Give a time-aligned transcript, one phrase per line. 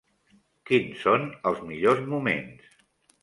[0.69, 2.73] Quins són els millors moments?